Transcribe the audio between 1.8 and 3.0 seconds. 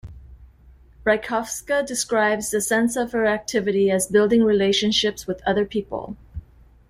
describes the sense